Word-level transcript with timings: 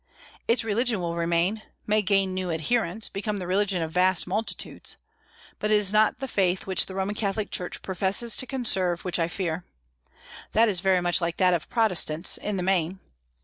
Its 0.47 0.63
religion 0.63 0.99
will 0.99 1.15
remain, 1.15 1.61
may 1.85 2.01
gain 2.01 2.33
new 2.33 2.49
adherents, 2.49 3.07
become 3.07 3.37
the 3.37 3.45
religion 3.45 3.83
of 3.83 3.91
vast 3.91 4.25
multitudes. 4.25 4.97
But 5.59 5.69
it 5.69 5.75
is 5.75 5.93
not 5.93 6.17
the 6.17 6.27
faith 6.27 6.65
which 6.65 6.87
the 6.87 6.95
Roman 6.95 7.13
Catholic 7.13 7.51
Church 7.51 7.83
professes 7.83 8.35
to 8.37 8.47
conserve 8.47 9.05
which 9.05 9.19
I 9.19 9.27
fear. 9.27 9.63
That 10.53 10.67
is 10.67 10.79
very 10.79 11.01
much 11.01 11.21
like 11.21 11.37
that 11.37 11.53
of 11.53 11.69
Protestants, 11.69 12.37
in 12.37 12.57
the 12.57 12.63
main. 12.63 12.99